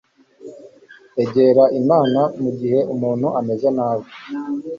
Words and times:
egera 1.23 1.63
imana 1.79 2.21
mu 2.41 2.49
gihe 2.59 2.79
umuntu 2.93 3.27
ameze 3.39 3.67
nabi 3.77 4.09